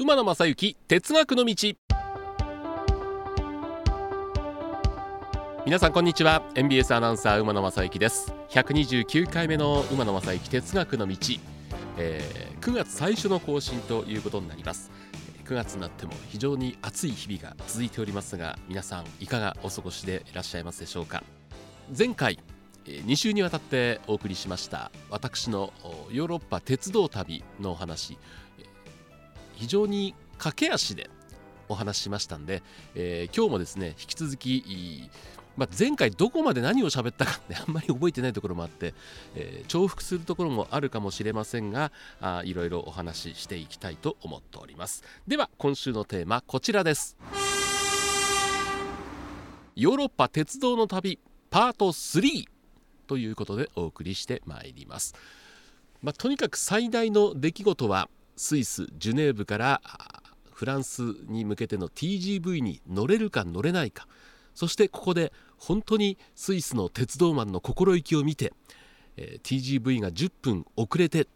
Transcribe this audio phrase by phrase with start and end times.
[0.00, 1.74] 馬野正幸哲学の道。
[5.66, 6.48] 皆さんこんにちは。
[6.54, 8.32] NBS アナウンサー馬野正幸です。
[8.50, 11.16] 129回目の馬野正幸哲学の道、
[11.96, 14.92] えー、9月最初の更新ということになります。
[15.44, 21.24] 9月になっても非常に暑い日々が続いておりますが皆さんいかがお過ごしでいらっしゃいますでしょうか。
[21.98, 22.38] 前回
[22.84, 25.72] 2週にわたってお送りしました私の
[26.10, 28.16] ヨーロッパ鉄道旅のお話。
[29.58, 31.10] 非常に駆け足で
[31.68, 32.62] お話ししましたんで、
[32.94, 35.10] えー、今日もですね引き続き、
[35.56, 38.94] まあ、前回どこまで何を喋ったかって あんまり覚えてないところもあって、
[39.34, 41.90] えー、重複するところもあるかもしれませんが
[42.20, 45.02] あいろいろお話ししていきたいと思っております。
[45.26, 47.18] では今週のテーマこちらです。
[49.74, 51.18] ヨーロッパ鉄道の旅
[51.50, 52.46] パート3
[53.06, 55.14] ということでお送りしてまいります、
[56.02, 59.82] まあ、とにかく最大の出来事はスイスジュネーブから
[60.52, 64.08] フランスに向けての TGV に乗れるか乗れないか。
[64.54, 68.52] そしてここで本当にスイスの鉄道マンの心意気を見て、
[69.16, 71.26] え、TGV が10分遅れて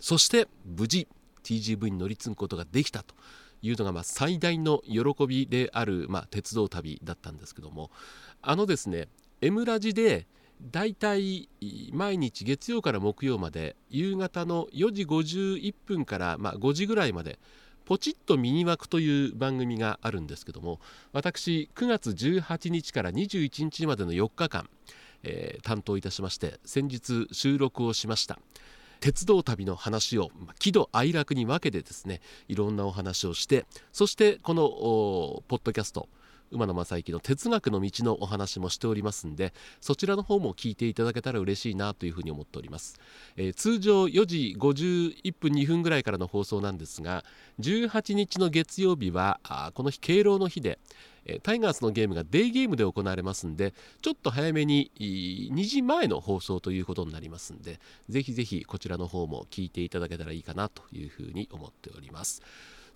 [0.00, 1.08] そして無事
[1.42, 3.14] TGV に乗り継ぐことができたと。
[3.60, 7.90] いうのがま最大の喜びである、ま、鉄道旅だったんですけども。
[8.40, 9.08] あのですね
[9.40, 10.26] M ラジで
[10.60, 11.48] だいたい
[11.92, 17.38] 毎日月曜から木曜まで夕方の4時51分から、まあ、5時ぐらいまで
[17.84, 20.80] ポチッとミニ枠という番組があるんですけども
[21.12, 24.68] 私9月18日から21日までの4日間、
[25.22, 28.38] え、担当いたしまして先日収録をしました。
[29.00, 34.62] 鉄道旅の話を喜怒哀楽に分けてですねいろんなお話をしてそしてこの
[35.46, 36.08] ポッドキャスト
[36.50, 42.98] 馬野正幸の哲学の道のお話もしておりますんでそちらの方も聞いていただけたら嬉しいなというふうに思っております、
[43.36, 47.24] えー、通常4時51分2分ぐらいからの放送なんですが
[47.60, 50.78] 18日の月曜日はあこの日敬老の日で
[51.42, 62.42] タイガースのゲームがデイゲームで行われますんでちょっと早めに2時前の放送ということになりますんでぜひぜひこちらの方も聞いていただけたらいいかなというふうに思っております。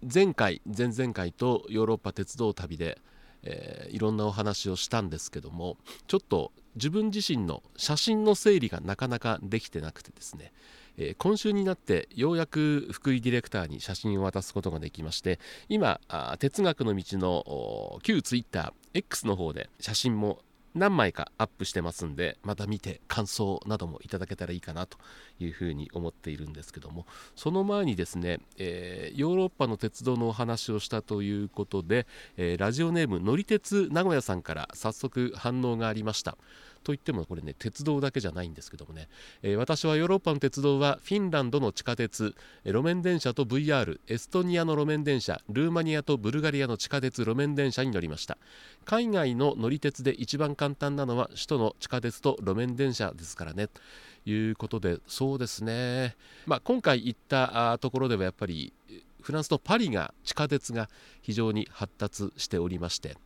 [0.02, 2.98] 前回前々回とヨーロッパ鉄道旅で
[3.44, 5.76] えー、いろんなお話をしたんですけども
[6.06, 10.52] ちょっと自分自身の写真の整理がなかなかできてなくてですね、
[10.96, 15.38] えー、今週になってようやく福井ディレクターに写真を渡すことができまして
[15.68, 16.00] 今
[16.38, 20.38] 哲学の道の旧ツイッター X の方で写真も
[20.74, 24.98] 何枚かアップしてますんでまた見て感想などもいただけたらいいかなと
[25.38, 27.06] いうふうに思っているんですけども
[27.36, 32.06] その前にですね、えー、ヨーロッパの鉄道のお話をしたということで、
[32.36, 36.36] えー、ラジオネーム乗り鉄名古屋さんから早速反応がありました。
[36.82, 39.08] といってもこれね鉄道だけじゃないんですけどもね、
[39.42, 42.34] えー、私はヨーロッパの鉄道はフィンランドの地下鉄
[42.64, 48.38] 路面電車と VR エストニアの路面電車ルーマニアとブルガリアの地下鉄路面電車に乗りました。
[48.84, 53.68] 海外の乗り鉄で一番簡単なのは首都の地下鉄と路面電車ですからね。
[53.68, 53.80] と
[54.24, 56.16] いうことでそうですね、
[56.46, 58.72] まあ、今回行ったところではやっぱり
[59.20, 60.88] フランスのパリが地下鉄が
[61.22, 63.16] 非常に発達しておりまして、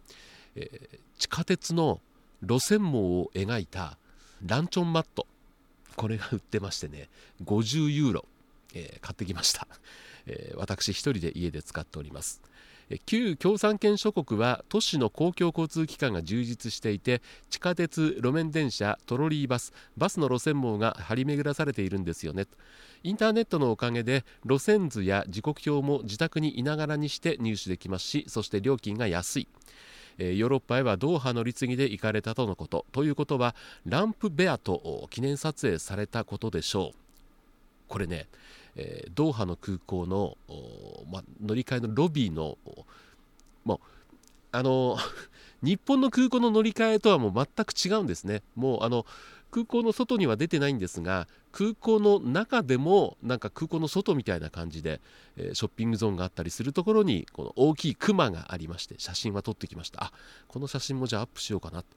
[0.55, 2.01] えー、地下鉄の
[2.43, 3.99] 路線網を描いた
[4.45, 5.27] ランチョンマット。
[5.97, 7.09] これが売ってましてね
[7.45, 8.25] 50ユーロ、
[8.75, 9.67] えー、買ってきました、
[10.27, 12.43] えー、私一人で家で使っております。
[13.05, 17.21] 旧共産圏諸国は都市の公共交通機関が充実していて
[17.51, 22.47] 地下鉄路面電車トロリーバスバスの路線網が張り巡らされているんですよね。
[23.03, 29.49] インターネットのおかげで路線図や時刻表も自宅にいながらにして入手できますしそして料金が安い。
[30.19, 32.87] ヨーロッパへはドーハ乗り継ぎで行かれたとのこと。
[32.93, 33.55] ということは
[33.85, 36.99] ランプベアと記念撮影されたことでしょう。
[37.89, 38.27] これね、
[38.77, 40.37] えー、ドーハの空港の、
[41.11, 42.59] ま、乗り換えのロビーの
[43.65, 43.79] もう
[44.53, 44.97] あの
[45.63, 48.43] 日本の空港の乗り換えとはもう全く違うんですね。
[48.55, 49.05] もうあの
[49.51, 55.01] 空港の外には出てないんですが空港の中でもなんか空港の外みたいな感じで、
[55.37, 60.05] えー、ショッピングゾーンがあったりするところにこの大きいクマがありまして写真は撮ってきました。
[60.05, 60.13] あ
[60.49, 61.89] この写真もじゃあアップしようかなと、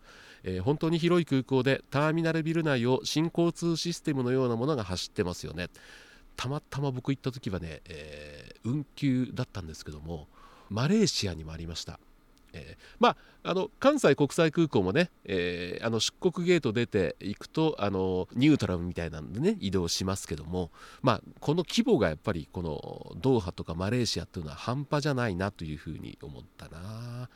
[0.43, 5.67] えー、本当に広い空港でターミナルビル内を新交通システムのようなものが走ってますよね。
[6.37, 10.29] たまたま僕行った時はね、えー、運休だったんですけども
[10.69, 11.99] マレーシアにもありました。
[12.53, 27.29] えー、まああの関西国際空港もね、えー、あの出国ゲート出ていくとあのニュートラルみたいなんでね移動しますけども、まあ、この規模がやっぱりこのドーハとかマレーシアっていうのは半端じゃないなというふうに思ったな。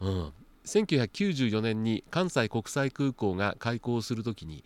[0.00, 0.32] うん
[0.64, 4.64] 1994年に関西国際空港が開港するときに、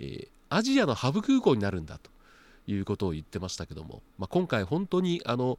[0.00, 2.10] えー、アジアのハブ空港になるんだと
[2.66, 5.58] いうことを言ってましたけども、まあ、今回本当にあの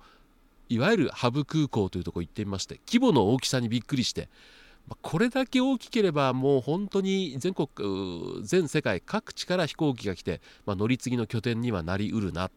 [0.70, 4.30] いわゆるハブ空港というところ行ってみまして規模の大きさにびっくりして
[5.02, 7.68] これだけ大きければもう本当に全国
[8.44, 12.52] 全世界各地から飛行機が来て、まあ、乗り継ぎの拠点にはなりうるな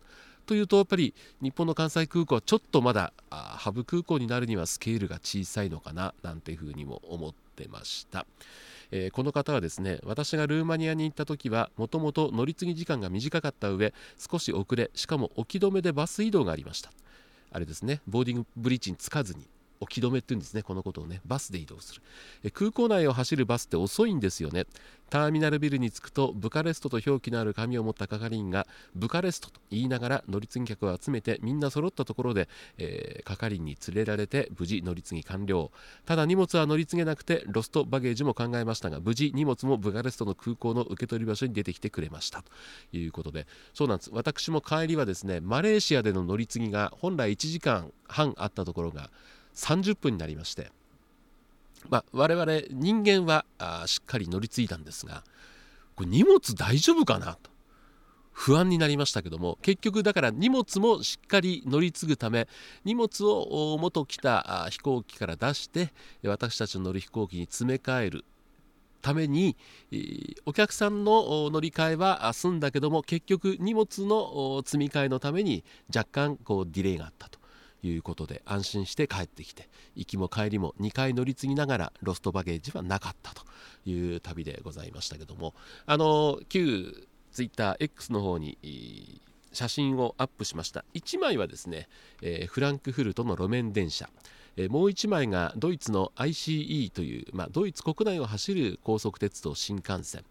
[0.44, 8.26] というとやっぱり日本の関西空港はちょっとまだハブ空港になるにはスケールが小さいのかななんていうふうにも思ってました。
[8.90, 16.90] えー、この方はですね私がルーマニアに行った時はもともと乗り継ぎ時間が短かった上少し遅れしかも置き止めでバス移動がありました
[17.50, 19.46] あれですねボーディングブリッジにつかずに。
[19.80, 21.20] 置き止めって言うんですねこのことをね。
[21.26, 22.02] バスで移動する。
[22.44, 24.66] え空港内を走るバスって遅いんですよね。
[25.10, 35.70] ターミナルビルに着くとブカレストと表記のある紙を持った係員がブカレストと言いながら乗り継ぎ客を集めてみんな揃ったところで、えー、係員に連れられて無事乗り継ぎ完了。
[36.04, 42.42] ただ荷物は乗り継げなくてロストバゲージも考えましたが無事荷物もブカレストの空港の受け取り場所に出てきてくれました。
[42.42, 44.10] ということでそうなんです。
[44.12, 49.10] 私も帰りはですねマレーシアでの乗り継ぎが本来1時間半あったところが
[49.58, 50.70] 30分になりまして、
[51.90, 55.24] まあ、我々人間はあしっかり乗り継いだんですが
[55.96, 57.34] これ荷物大丈夫かな？
[57.34, 57.50] と
[58.32, 62.46] 不安になりましたけども結局だから荷物もしっかり乗り継ぐため
[62.84, 68.24] 荷物を元来た飛行機から出して私たちの乗る飛行機に詰め替える
[69.02, 69.56] ために
[70.46, 77.37] お客さんの乗り換えは済んだけども結局荷物の積み替えのために若干こうディレイがあったと。
[77.82, 83.42] いうことで安心して帰ってきて行きも帰りも2回乗り継ぎながらロストバゲージはなかったと
[83.86, 85.54] いう旅でございましたけども
[85.86, 89.20] あの旧 TwitterX の方に
[89.52, 90.84] 写真をアップしました。
[90.94, 91.88] 1枚はですね、
[92.22, 94.08] えー、フランクフルトの路面電車。
[94.68, 100.24] もう1枚がドイツの ICE という、まあ、ドイツ国内を走る高速鉄道新幹線、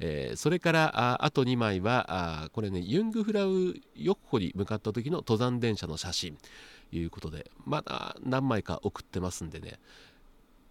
[0.00, 6.38] えー、それからあと2枚はこれねユングフラウヨッホに向かった時の登山電車の写真。
[6.92, 9.78] いうことでまだ何枚か送ってますんでね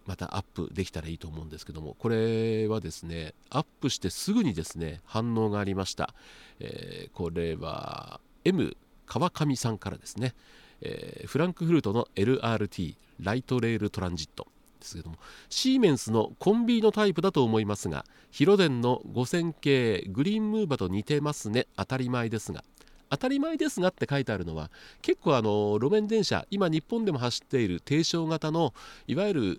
[0.06, 6.14] またアップできたらいいと思うんですけどもこれはですねアップしてすぐにですね反応がありました、
[6.60, 8.76] えー、これは M
[9.06, 10.34] 川上さんからですね、
[10.80, 14.46] えー、フランクフルトの LRT ライトレールトランジット
[14.80, 15.16] ですけども
[15.50, 21.66] シーメンスのコンビのタイプだと思いますがヒロデンの5000系グリーンムーバーと似てますね。
[21.76, 22.64] 当たり前ですが
[23.10, 24.70] 当たり前ですがって書いてあるのは
[25.02, 28.74] 結構あの路面電車今日本でも走っている低床型の
[29.06, 29.58] いわゆる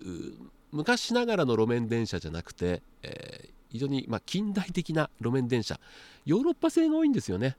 [0.72, 5.80] 昔ながらの路面電車じゃなくて、えー、非常にま近代的な路面電車。
[6.26, 7.56] ヨーロッパ製が多いんですよね。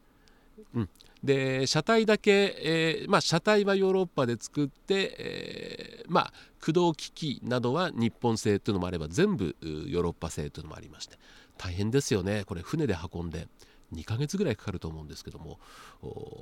[0.75, 0.89] うん、
[1.23, 11.17] で車体だけ、えー、まあ、車体はヨーロッパで作って、えー、まあ、駆動機器などは日本製というのもあれば全部ヨーロッパ製というのもありまして。
[11.57, 12.44] 大変ですよね。
[12.45, 13.47] これ船で運んで。
[13.93, 15.59] 2ヶ月ぐらいかかると思うんですけども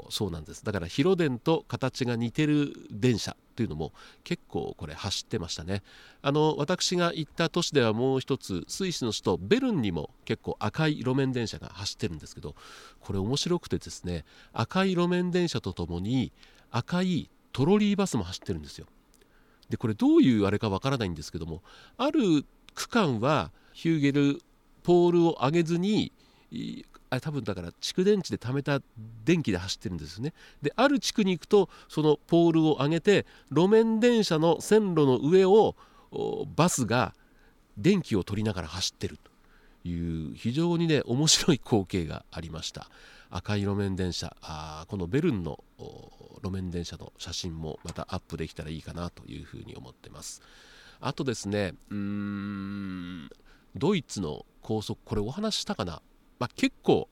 [0.10, 0.63] そうなんです。
[0.63, 3.92] だから広電と形が似てる電車というのも
[4.24, 5.84] 結構これ走ってましたね。
[6.22, 12.56] あの私が行った都市ではもう一つスイスの首都ベルンにも結構赤い路面電車が走ってるんですけど
[13.00, 16.31] これ面白くてですね赤い路面電車とともに
[16.72, 18.86] 赤いトロリーバスも走ってるんですよ。
[19.69, 21.62] でこれどういうあれかわからないんですけども
[21.98, 24.42] ある区間はヒューゲル
[24.83, 26.12] ポールを上げずに
[27.09, 28.81] あれ多分だから蓄電池で貯めた
[29.25, 30.33] 電気で走ってるんですね。
[30.61, 35.75] である地区に行くとそのポールを上げて路面電車の線路の上を
[36.56, 37.13] バスが
[37.78, 39.30] 電気を取りながら走ってると。
[39.85, 42.89] いう非常にね面白い光景がありました。
[43.30, 45.63] 赤い路面電車あこのベルンの
[46.44, 50.42] 路面電車の写真もまたアップできたらいいかなというふうに思ってます。
[50.99, 53.30] あとですねうーん
[53.73, 56.01] ドイツの高速これお話したかな？
[56.40, 57.10] まあ、結構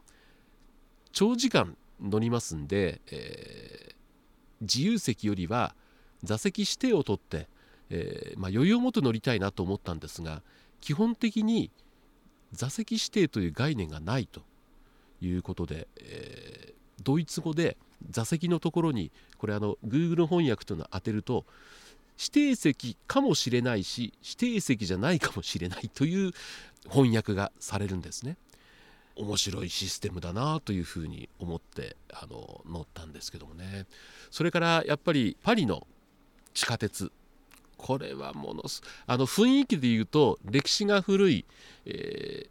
[1.12, 3.96] 長時間乗りますんで、えー、
[4.62, 5.75] 自由席よりは
[6.24, 7.48] 座席指定を取って、
[7.89, 10.41] えー、まあ、余裕を持って乗りたいなと思ったんですが
[10.81, 11.72] 基本的に
[12.53, 14.41] 座席指定という概念がないと
[15.22, 17.77] いうことで、えー、ドイツ語で
[18.10, 21.46] 座席のところにこれあの Google 翻訳というのを当てると
[22.19, 26.31] 指定席かもしれないし指定席じゃないかもしれないという
[26.89, 28.38] 翻訳がされるんですね。
[29.17, 33.86] 面白いシステムだなというふうに思ってあの乗ったんですけどもね。
[34.31, 35.88] それからやっぱりパリの
[36.53, 37.12] 地下鉄。
[37.77, 41.45] これはものすあの雰囲気で言うと歴史が古い
[41.86, 42.50] えー、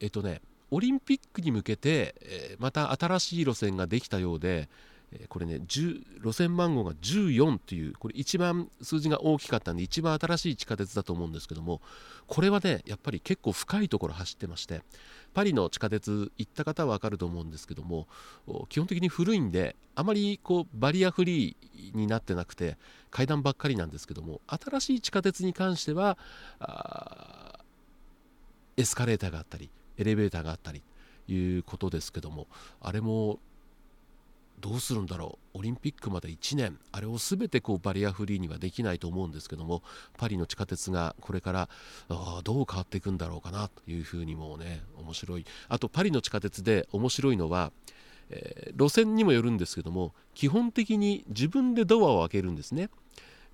[0.00, 0.42] えっとね
[0.72, 4.68] オリンピックに向けて、えー、また新しい路線ができたようで、
[5.12, 11.80] えこれね路線番号が14というこれ一番数字が大きかったんで一番新しい地下鉄だと思うんですけども
[12.26, 14.82] これはねやっぱり結構深いところ走ってまして
[15.36, 18.08] パリの地下鉄行った方は分かると思うんですけども
[18.70, 22.78] 基本的に古いんであまりこうバリアフリーになってなくて
[23.10, 26.16] 階段ばっかりなんですけども新しい地下鉄に関しては
[28.78, 30.82] エスカレーターがあったりエレベーターがあったり
[31.28, 32.46] いうことですけども
[32.80, 33.38] あれも
[34.66, 35.58] どうするんだろう。
[35.58, 36.76] オリンピックまで1年。
[36.90, 39.84] あれを全てこうバリアフリーにはできないと思うんですけども
[40.18, 41.68] パリの地下鉄がこれから
[42.42, 45.46] どう変わっていくんだろうかなというふうにもね面白い。
[45.68, 47.70] あとパリの地下鉄で面白いのは、
[48.30, 52.90] えー、路線にもよるんですけども基本的に自分でドアを開けるんですね。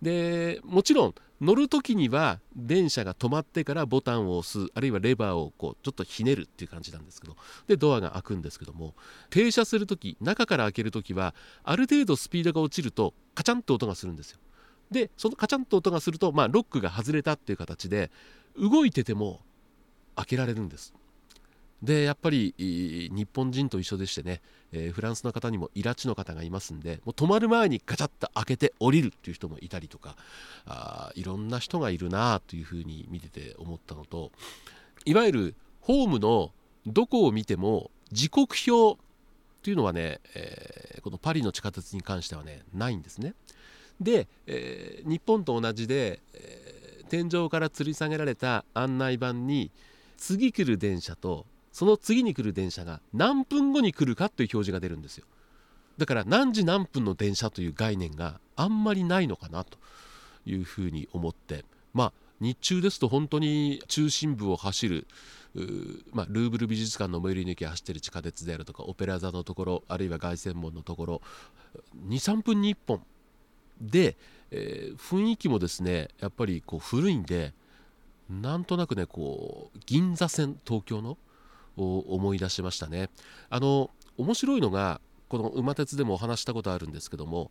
[0.02, 8.94] でもちろん乗る時には電車が止まってからボタンを押すあるいはレバーをこうちょっとひねるっていう感じなんですけどでドアが開くんですけども
[9.30, 14.38] 停車する時中から開ける時はある程度スピードが落ちるとカチャンと音がするんですよ。
[14.90, 18.10] でそのカチャンと音がすると、まあ、ロックが外れたっていう形で
[18.56, 19.40] 動いてても
[20.14, 20.92] 開けられるんです。
[21.82, 24.40] でやっぱり日本人と一緒でしてね、
[24.72, 30.16] えー、フランスの方にもイラチの方がいますんでもう止まる前にガチャッと開けて降りるっていう人もいたりとか
[30.66, 34.30] あいろんな人がいるなというふうに見てて思ったのと
[35.04, 36.52] いわゆるホームの
[36.86, 39.04] どこを見ても時刻表っ
[39.62, 43.34] ていうのはね、えー、このパリの地下鉄に関してはねないんですね。
[44.00, 49.70] で、えー、日本と同じで、え天井から吊り下げられた案内板に
[50.16, 55.24] 次来る電車とその次に来る電車が何分後に来るかという表示が出るんですよ。
[55.98, 59.78] だから何時何分の電車という概念があんまりないのかなと
[60.46, 65.06] いうふうに思ってまあ日中ですと本当に中心部を走る
[66.12, 71.22] まあ、ルーブル美術館の最寄り抜き走ってる地下鉄であるとかオペラ座のところあるいは凱旋門のところ
[72.08, 73.02] 23分に1本
[73.78, 74.16] で、
[74.50, 77.52] えー、雰囲気もですねやっぱりこう古いんで
[78.30, 81.18] なんとなくねこう銀座線東京の
[81.76, 83.10] 思い出しましたね。
[83.50, 87.50] あの面白いのがこの馬鉄でもお話したことあるんですけども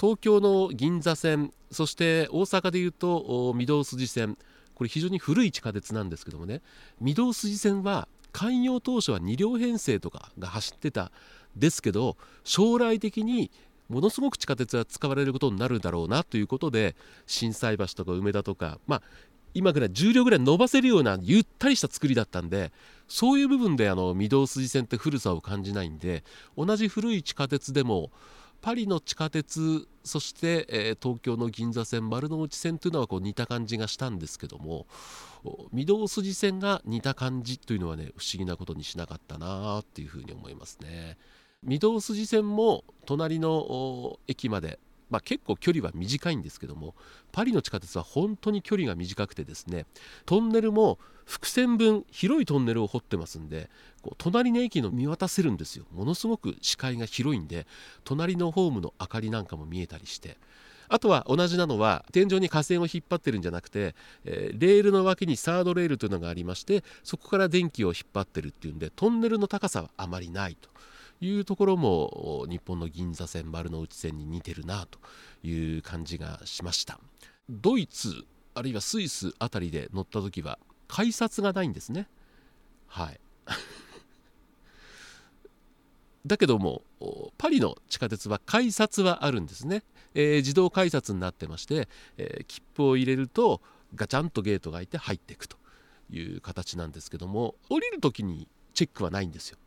[0.00, 4.36] 東京の銀座線そして大阪でいうと御堂筋線
[4.74, 6.60] これ非常に古い地下鉄なんですけどもね
[7.00, 11.12] 御堂筋線は開業当初は2両編成とかが走ってた
[11.56, 13.52] ですけど将来的に
[13.88, 16.96] ものすごく地下鉄は使われることになるだろうなということで
[17.26, 19.02] 心斎橋とか梅田とかまあ
[19.54, 22.72] 今ぐらい重量ぐらい伸ばせるようなゆったりした作りだったんで
[23.08, 26.24] そういう部分であの御堂筋線って古さを感じないんで
[26.56, 28.10] 同じ古い地下鉄でも
[28.60, 34.86] パリの地下鉄そして、え、東京の銀座線丸の内線というのはこう似た感じがしたんですけども
[35.44, 41.16] 御堂筋線が似た感じというのはね不思議なことにしなかったなっていうふうに思いますね。
[41.66, 44.78] 御堂筋線も隣の駅まで
[45.10, 46.94] まあ、結構距離は短いんですけども
[47.32, 49.86] パリの地下鉄は本当に距離が短くてですね
[50.24, 53.70] トンネルも伏線分広いトンネルを掘ってますんで
[54.02, 55.84] こう隣の駅の見渡せるんですよ。
[55.92, 57.66] ものすごく視界が広いんで
[58.02, 60.38] 隣のホームの明かりなんかも見えたりして。
[60.92, 70.68] あとは同じなのは天井に架線を引っ張ってるんじゃなくて、えー、レールの脇にサードレールというのがありましてそこから電気を引っ張ってるっていうんでトンネルの高さはあまりないと。
[71.20, 74.98] いうところも日本の銀座線丸の内線に似てるなと
[75.46, 76.98] いう感じがしました。
[77.48, 78.24] ドイツ
[78.54, 80.58] あるいはスイスあたりで乗った時は
[80.88, 82.08] 改札がないんですね。
[82.86, 83.20] はい。
[86.26, 86.82] だけども
[87.38, 89.84] パリの地下鉄は改札はあるんですね、
[90.14, 93.62] えー、自動改札になってまして、えー、切符を入れると
[93.94, 95.56] ガチャンとゲートが開いて入っていくと
[96.10, 99.58] いう形なんですけども降りる時にチェックはないんですよ。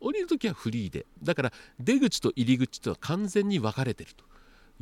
[0.00, 4.24] 降りる時はフリーでだから出口と入り口とは完全に分かれてると。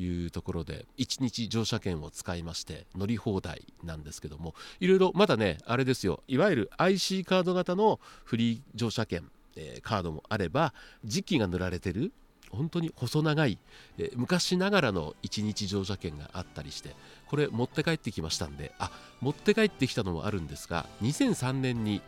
[0.00, 6.22] いうところで1日乗車券を使いまして乗り放題なんですけどもいろいろまだねあれですよ。
[6.28, 10.72] いわゆる IC カード型のフリー乗車券、えー、カードもあれば
[11.04, 12.12] 時期が塗られてる
[12.50, 13.58] 本当に細長い、
[13.98, 16.94] えー、昔ながらの1日乗車券があったりして
[17.26, 22.00] これ持って帰ってきましたんであ持って帰ってきたのもあるんですが2003年に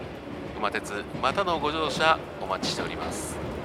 [0.57, 3.56] 馬鉄またのご乗車お待ちしております。